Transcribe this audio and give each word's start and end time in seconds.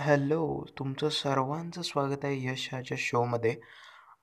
Hello 0.00 0.64
तुमचं 0.78 1.08
सर्वांचं 1.08 1.82
स्वागत 1.82 2.24
आहे 2.24 2.36
यश 2.42 2.68
ह्याच्या 2.72 2.96
शोमध्ये. 3.00 3.54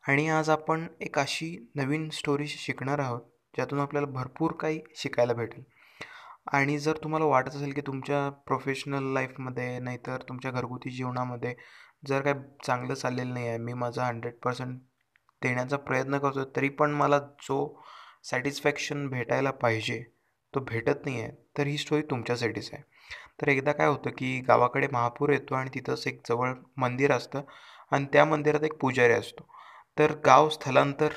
आणि 0.03 0.27
आज 0.29 0.50
आपण 0.50 0.85
एक 1.01 1.19
अशी 1.19 1.50
नवीन 1.75 2.07
स्टोरी 2.09 2.47
शिकणार 2.47 3.00
आहोत 3.00 3.21
ज्यातून 3.54 3.79
आपल्याला 3.79 4.08
भरपूर 4.08 4.52
काही 4.52 4.79
शिकायला 4.96 5.34
भेटेल. 5.34 5.63
आणि 6.54 6.78
जर 6.79 6.98
तुम्हाला 7.04 7.26
वाटत 7.26 7.55
असेल 7.55 7.74
की 7.74 7.82
तुमच्या 7.82 8.29
प्रोफेशनल 8.48 9.13
लाईफमध्ये 9.13 9.78
नाहीतर 9.79 10.21
तुमच्या 10.29 10.52
घरगुती 10.52 10.89
जीवनामध्ये 10.89 11.54
जर 12.07 12.21
काय 12.21 12.34
चांगलं 12.66 12.94
चाललेलं 12.94 13.34
नाही 13.34 13.48
आहे 13.48 13.57
मी 13.57 13.73
माझा 13.73 14.05
हंड्रेड 14.05 14.34
पर्सेंट 14.44 14.78
देण्याचा 15.41 15.78
प्रयत्न 15.78 16.18
करतो 16.18 16.46
तरी 16.55 16.70
पण 16.70 16.91
मला 16.91 17.20
जो 17.20 17.59
सॅटिस्फॅक्शन 18.23 19.07
भेटायला 19.07 19.52
पाहिजे 19.52 20.04
तो 20.54 20.59
भेटत 20.59 21.05
नाही 21.05 21.21
आहे 21.21 21.32
तर 21.57 21.68
ही 21.68 21.78
स्टोरी 21.78 22.02
तुमच्यासाठीच 22.02 22.70
आहे. 22.73 22.84
तर 23.42 23.48
एकदा 23.48 23.71
काय 23.71 23.88
होतं 23.88 24.10
की 24.10 24.39
गावाकडे 24.42 24.88
महापूर 24.92 25.30
येतो 25.30 25.56
आणि 25.56 25.70
तिथंच 25.76 26.07
एक 26.07 26.21
जवळ 26.30 26.54
मंदिर 26.78 27.11
असतं 27.11 27.42
आणि 27.92 28.06
त्या 28.14 28.25
मंदिरात 28.25 28.64
एक 28.64 28.74
पुजारी 28.74 29.14
असतो. 29.14 29.48
तर 29.98 30.14
गाव 30.25 30.50
स्थलांतर 30.50 31.14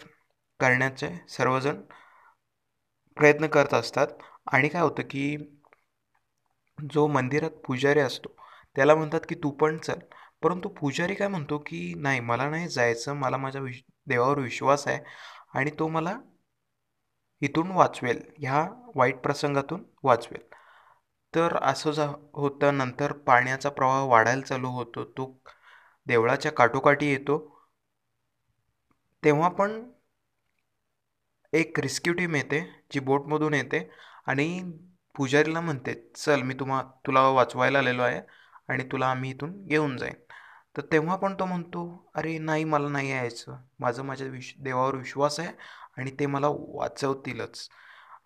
करण्याचे 0.61 1.09
सर्वजण 1.29 1.81
प्रयत्न 3.17 3.47
करत 3.47 3.75
असतात 3.75 4.07
आणि 4.53 4.69
काय 4.69 4.83
होतं 4.83 5.03
की 5.03 5.37
जो 6.79 7.07
मंदिरात 7.07 7.51
पुजारी 7.67 8.01
असतो 8.01 8.34
त्याला 8.77 8.95
म्हणतात 8.95 9.20
की 9.29 9.34
तू 9.34 9.51
पण 9.51 9.79
चल. 9.79 9.98
परंतु 10.43 10.69
पुजारी 10.69 11.15
काय 11.15 11.29
म्हणतो 11.29 11.59
की 11.59 11.95
नाही 11.97 12.20
मला 12.20 12.48
नाही 12.51 12.69
जायचं 12.69 13.15
मला 13.17 13.37
माझ्या 13.37 13.61
विश 13.62 13.83
देवावर 14.07 14.39
विश्वास 14.39 14.87
आहे 14.89 14.98
आणि 15.55 15.70
तो 15.79 15.89
मला 15.89 16.17
इथून 17.43 17.70
वाचवेल 17.70 18.23
ह्या 18.39 18.67
वाईट 18.95 19.19
प्रसंगातून 19.19 19.84
वाचवेल. 20.03 20.43
तर 21.34 21.57
असं 21.62 21.91
जा 21.93 22.07
होतं 22.34 22.77
नंतर 22.79 23.12
पाण्याचा 23.27 23.69
प्रवाह 23.70 24.05
वाढायला 24.05 24.43
चालू 24.43 24.69
होतो. 24.70 25.05
तो 25.07 25.27
देवळाच्या 26.06 26.53
काठोकाठी 26.53 27.11
येतो. 27.11 27.39
तेव्हा 29.23 29.48
पण 29.51 29.81
एक 31.53 31.78
रेस्क्यू 31.81 32.12
टीम 32.14 32.34
येते 32.36 32.61
जी 32.92 33.01
बोटमधून 33.01 33.55
येते 33.55 33.78
आणि 34.27 34.47
पुजारीला 35.14 35.61
म्हणते 35.61 35.95
चल 36.17 36.42
मी 36.42 36.55
तुम्हा 36.55 36.83
तुला 37.06 37.20
वाचवायला 37.31 37.78
आलेलो 37.78 38.03
आहे 38.03 38.20
आणि 38.69 38.84
तुला 38.92 39.06
आम्ही 39.06 39.31
इथून 39.31 39.53
घेऊन 39.67 39.97
जाईन. 39.97 40.14
तर 40.77 40.83
तेव्हा 40.92 41.17
पण 41.17 41.34
तो 41.34 41.45
म्हणतो 41.47 41.83
अरे 42.14 42.36
नाही 42.39 42.64
मला 42.64 42.89
नाही 42.89 43.11
यायचं. 43.11 43.56
माझं 43.81 44.05
माझ्या 44.05 44.27
विश 44.28 44.55
देवावर 44.58 44.97
विश्वास 44.97 45.41
आहे 45.41 45.48
आणि 45.98 46.11
ते 46.20 46.27
मला 46.27 46.48
वाचवतीलच. 46.51 47.69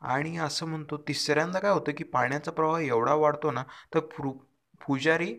आणि 0.05 0.37
असं 0.39 0.67
म्हणतो 0.67 0.97
तिसऱ्यांदा 1.09 1.59
काय 1.59 1.71
होतं 1.71 1.93
की 1.93 2.05
पाण्याचा 2.05 2.51
प्रवाह 2.51 2.81
एवढा 2.81 3.15
वाढतो 3.15 3.51
ना 3.51 3.63
तर 3.95 4.01
फ्रू 4.13 4.33
पुजारी 4.81 5.35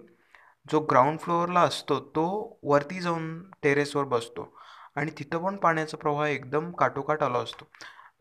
जो 0.66 0.80
ग्राउंड 0.82 1.20
फ्लोअरला 1.20 1.62
असतो 1.62 2.00
तो 2.16 2.26
वरती 2.64 3.00
जाऊन 3.02 3.28
टेरेसवर 3.64 4.04
बसतो. 4.06 4.52
आणि 4.96 5.12
तिथं 5.20 5.44
पण 5.44 5.56
पाण्याचा 5.58 5.98
प्रवाह 5.98 6.28
एकदम 6.30 6.72
काटोकाट 6.72 7.24
आला 7.24 7.40
असतो. 7.40 7.66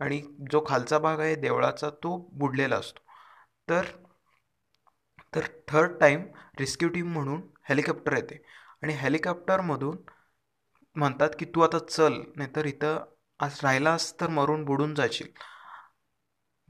आणि 0.00 0.20
जो 0.52 0.64
खालचा 0.68 0.98
भाग 0.98 1.20
आहे 1.20 1.34
देवळाचा 1.36 1.90
तो 2.02 2.16
बुडलेला 2.32 2.76
असतो. 2.76 3.00
तर 3.68 3.86
तर 5.34 5.46
थर्ड 5.68 5.98
टाईम 6.00 6.22
रेस्क्यू 6.60 6.88
टीम 6.88 7.12
म्हणून 7.12 7.40
हेलिकॉप्टर 7.68 8.16
येते. 8.16 8.42
आणि 8.82 8.94
हेलिकॉप्टरमधून 8.94 9.96
म्हणतात 10.96 11.30
की 11.38 11.44
तू 11.44 11.60
आता 11.60 11.78
चल 11.78 12.20
नाहीतर 12.36 12.66
इथं 12.66 13.04
आज 13.40 13.60
राहिलास 13.62 14.12
तर 14.20 14.28
मरून 14.30 14.64
बुडून 14.64 14.94
जाशील. 14.94 15.28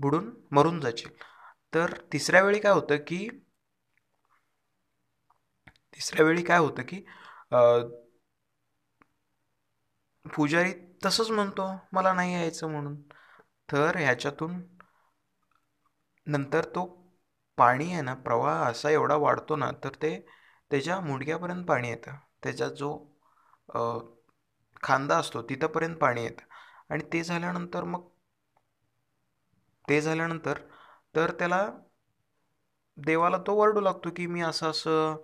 बुडून 0.00 0.30
मरून 0.52 0.80
जाशील. 0.80 1.10
तर 1.72 1.94
तिसऱ्या 2.12 2.42
वेळी 2.42 2.58
काय 2.60 2.72
होतं 2.72 2.96
की 3.06 3.28
तिसऱ्या 5.94 6.24
वेळी 6.26 6.42
काय 6.44 6.58
होतं 6.58 6.82
की 6.88 7.04
पुजारी 10.26 10.72
तसंच 11.04 11.30
म्हणतो 11.30 11.68
मला 11.92 12.12
नाही 12.12 12.32
यायचं 12.34 12.70
म्हणून. 12.70 12.96
तर 13.68 13.96
ह्याच्यातून 13.96 14.60
नंतर 16.26 16.64
तो 16.74 16.84
पाणी 17.58 17.84
आहे 17.92 18.02
ना 18.02 18.14
प्रवाह 18.24 18.62
असा 18.70 18.90
एवढा 18.90 19.16
वाढतो 19.24 19.56
ना 19.56 19.70
तर 19.84 19.94
ते 20.02 20.14
त्याच्या 20.70 21.00
मुंडक्यापर्यंत 21.00 21.64
पाणी 21.66 21.88
येतं. 21.88 22.16
त्याचा 22.42 22.68
जो 22.70 22.90
खांदा 24.82 25.16
असतो 25.18 25.42
तिथंपर्यंत 25.48 25.96
पाणी 25.98 26.22
येतं. 26.24 26.44
आणि 26.90 27.04
ते 27.12 27.22
झाल्यानंतर 27.24 27.84
मग 27.84 28.08
ते 29.88 30.00
झाल्यानंतर 30.00 30.58
तर 31.14 31.30
त्याला 31.30 31.60
देवाला 32.98 33.38
तो 33.38 33.54
वरडू 33.56 33.80
लागतो 33.80 34.10
की 34.10 34.26
मी 34.26 34.40
असं 34.40 34.70
असं 34.70 35.16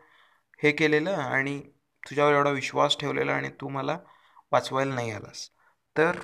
हे 0.59 0.71
केलेलं 0.72 1.10
आणि 1.10 1.59
तुझ्यावर 2.03 2.32
एवढा 2.32 2.50
विश्वास 2.50 2.97
ठेवलेला 3.00 3.32
आणि 3.32 3.50
तू 3.60 3.69
मला 3.69 3.99
वाचवायला 4.53 4.94
नाही 4.94 5.10
आलास. 5.10 5.49
तर 5.97 6.19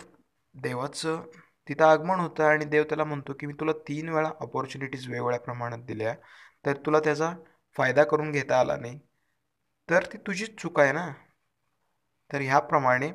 देवाचं 0.54 1.22
तिथं 1.68 1.84
आगमन 1.84 2.20
होतं 2.20 2.44
आणि 2.44 2.64
देव 2.64 2.82
त्याला 2.82 3.04
म्हणतो 3.04 3.32
की 3.32 3.46
मी 3.46 3.52
तुला 3.52 3.72
तीन 3.88 4.08
वेळा 4.08 4.30
ऑपॉर्च्युनिटीज 4.40 5.08
वेगवेगळ्या 5.08 5.40
प्रमाणात 5.40 5.78
दिल्या 5.78 6.14
तर 6.66 6.76
तुला 6.76 7.00
त्याचा 7.00 7.32
फायदा 7.76 8.04
करून 8.04 8.30
घेता 8.32 8.60
आला 8.60 8.76
नाही. 8.76 8.98
तर 9.88 10.04
ती 10.12 10.18
तुझीच 10.18 10.56
चूक 10.58 10.80
आहे 10.80 10.92
ना? 10.92 11.06
तर 12.30 12.40
ह्याप्रमाणे 12.40 13.10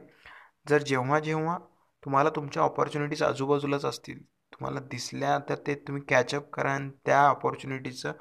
जर 0.69 0.81
जेव्हा 0.81 1.19
जेव्हा 1.19 1.57
तुम्हाला 2.03 2.29
तुमच्या 2.29 2.63
ऑपॉर्च्युनिटीज 2.63 3.23
आजूबाजूलाच 3.23 3.85
असतील 3.85 4.19
तुम्हाला 4.61 4.79
दिसल्या 4.87 5.37
तर 5.49 5.55
ते 5.67 5.73
तुम्ही 5.87 6.01
कॅचअप 6.09 6.49
करा 6.49 6.71
आणि 6.71 6.89
त्या 7.05 7.21
ऑपॉर्च्युनिटीचं 7.21 8.11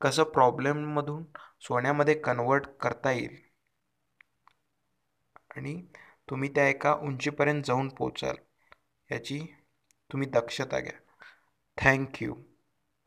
कसं 0.00 0.24
प्रॉब्लेममधून 0.32 1.24
सोन्यामध्ये 1.60 2.14
कन्वर्ट 2.20 2.66
करता 2.80 3.12
येईल. 3.12 3.36
आणि 5.56 5.74
तुम्ही 6.28 6.48
त्या 6.48 6.66
एका 6.68 6.92
उंचीपर्यंत 7.02 7.62
जाऊन 7.62 7.88
पोचाल 7.88 8.36
याची 9.10 9.38
तुम्ही 10.10 10.28
दक्षता 10.30 10.80
घ्या. 10.80 10.98
थँक्यू 11.78 12.34